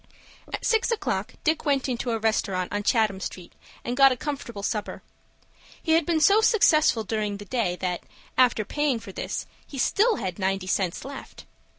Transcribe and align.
At 0.51 0.65
six 0.65 0.89
o'clock 0.89 1.35
Dick 1.43 1.63
went 1.63 1.87
into 1.87 2.09
a 2.09 2.17
restaurant 2.17 2.73
on 2.73 2.81
Chatham 2.81 3.19
Street, 3.19 3.53
and 3.85 3.95
got 3.95 4.11
a 4.11 4.17
comfortable 4.17 4.63
supper. 4.63 5.03
He 5.79 5.91
had 5.91 6.07
been 6.07 6.19
so 6.19 6.41
successful 6.41 7.03
during 7.03 7.37
the 7.37 7.45
day 7.45 7.75
that, 7.75 8.01
after 8.35 8.65
paying 8.65 8.99
for 8.99 9.11
this, 9.11 9.45
he 9.67 9.77
still 9.77 10.15
had 10.15 10.39
ninety 10.39 10.65
cents 10.65 11.05
left. 11.05 11.45